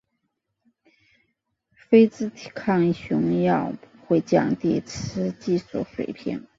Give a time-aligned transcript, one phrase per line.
[1.75, 6.47] 非甾体抗雄药不会降低雌激素水平。